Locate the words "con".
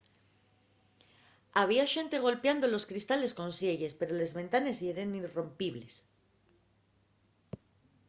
3.39-3.49